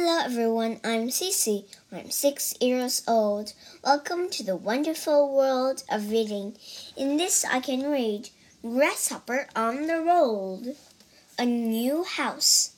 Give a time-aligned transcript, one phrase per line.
[0.00, 1.64] Hello everyone, I'm Cece.
[1.92, 3.52] I'm six years old.
[3.84, 6.56] Welcome to the wonderful world of reading.
[6.96, 8.30] In this, I can read
[8.62, 10.76] Grasshopper on the Road,
[11.38, 12.70] A New House.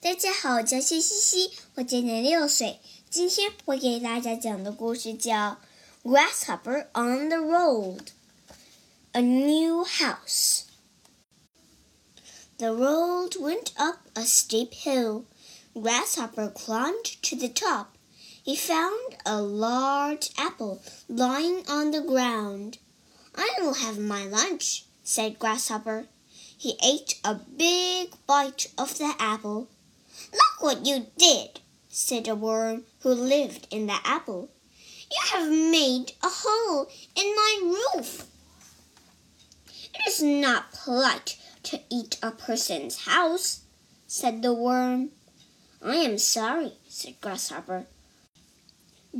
[0.00, 2.80] 大家好，我叫谢西西，我今年六岁。
[3.10, 5.58] 今天我给大家讲的故事叫《
[6.04, 15.24] Grasshopper on the Road》，A New House。The road went up a steep hill.
[15.79, 17.97] Grasshopper climbed to the top.
[18.43, 22.79] He found a large apple lying on the ground.
[23.35, 26.07] I will have my lunch, said Grasshopper.
[26.57, 29.69] He ate a big bite of the apple.
[30.33, 34.49] Look what you did, said a worm who lived in the apple.
[35.11, 38.25] You have made a hole in my roof.
[39.93, 43.61] It is not polite to eat a person's house,
[44.07, 45.11] said the worm.
[45.81, 47.85] I am sorry, said Grasshopper.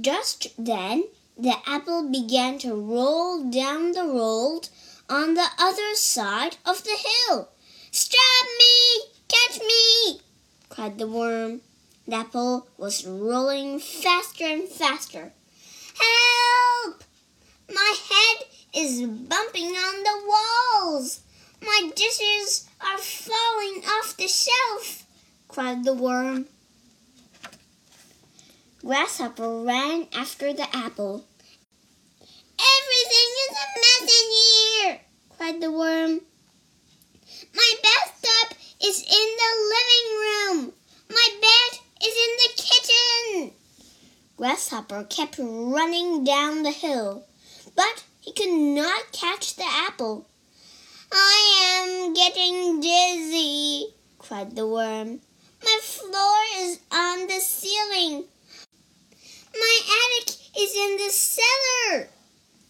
[0.00, 1.04] Just then,
[1.36, 4.68] the apple began to roll down the road
[5.08, 7.50] on the other side of the hill.
[7.90, 9.00] Stop me!
[9.28, 10.20] Catch me!
[10.68, 11.60] cried the worm.
[12.08, 15.32] The apple was rolling faster and faster.
[15.94, 17.04] Help!
[17.72, 21.20] My head is bumping on the walls.
[21.60, 25.05] My dishes are falling off the shelf
[25.56, 26.44] cried the worm.
[28.84, 31.24] Grasshopper ran after the apple.
[32.76, 35.00] Everything is a mess in here,
[35.34, 36.20] cried the worm.
[37.54, 40.72] My bathtub is in the living room.
[41.08, 43.56] My bed is in the kitchen.
[44.36, 47.24] Grasshopper kept running down the hill,
[47.74, 50.26] but he could not catch the apple.
[51.10, 55.20] I am getting dizzy, cried the worm.
[56.06, 58.24] Floor is on the ceiling.
[59.52, 59.80] My
[60.20, 62.08] attic is in the cellar.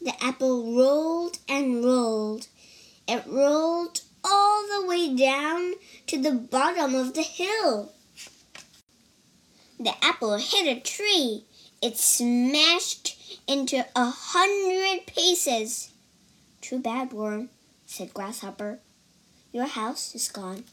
[0.00, 2.46] The apple rolled and rolled.
[3.06, 5.74] It rolled all the way down
[6.06, 7.92] to the bottom of the hill.
[9.78, 11.44] The apple hit a tree.
[11.82, 15.90] It smashed into a hundred pieces.
[16.62, 17.50] Too bad, Worm,
[17.84, 18.78] said Grasshopper.
[19.52, 20.64] Your house is gone.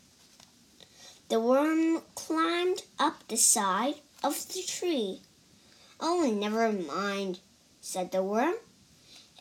[1.30, 5.22] The worm climbed up the side of the tree.
[6.00, 7.40] Oh, never mind,
[7.82, 8.56] said the worm.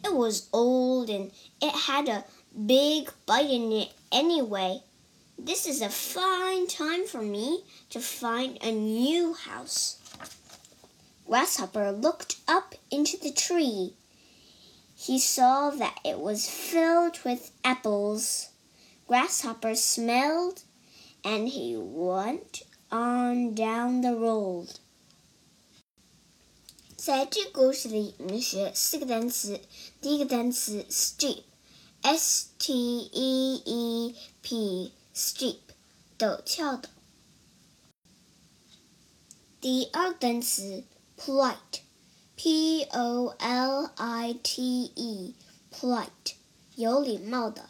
[0.05, 2.25] It was old and it had a
[2.67, 4.83] big bite in it anyway.
[5.39, 9.99] This is a fine time for me to find a new house.
[11.27, 13.95] Grasshopper looked up into the tree.
[14.97, 18.51] He saw that it was filled with apples.
[19.09, 20.63] Grasshopper smelled
[21.24, 24.68] and he went on down the road.
[26.96, 29.62] 在这故事里，我们学四个单词。
[30.02, 35.60] 第一个单词 steep，s t e e p，steep，
[36.18, 36.90] 陡峭的。
[39.62, 40.84] 第二个单词
[41.18, 46.34] polite，p o l i t e，polite，
[46.76, 47.70] 有礼貌的。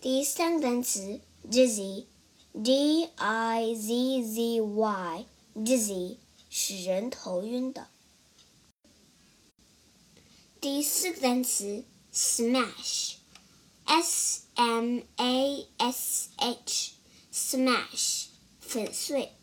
[0.00, 2.05] 第三个单词 dizzy,
[2.53, 5.25] d i z z y,
[5.55, 6.17] dizzy
[6.49, 7.87] 使人头晕的。
[10.59, 13.15] 第四个单词 smash,
[13.85, 16.93] s m a s h,
[17.31, 18.25] smash
[18.59, 19.33] 粉碎。